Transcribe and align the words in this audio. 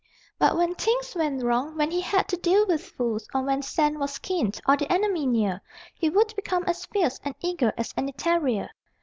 But 0.39 0.57
when 0.57 0.73
things 0.73 1.13
went 1.15 1.43
wrong, 1.43 1.77
when 1.77 1.91
he 1.91 2.01
had 2.01 2.27
to 2.29 2.35
deal 2.35 2.65
with 2.65 2.81
fools, 2.83 3.27
or 3.35 3.43
when 3.43 3.61
scent 3.61 3.99
was 3.99 4.17
keen, 4.17 4.51
or 4.67 4.75
the 4.75 4.91
enemy 4.91 5.27
near, 5.27 5.61
he 5.93 6.09
would 6.09 6.35
become 6.35 6.63
as 6.65 6.87
fierce 6.87 7.19
and 7.23 7.35
eager 7.39 7.71
as 7.77 7.93
any 7.95 8.13
terrier. 8.13 8.71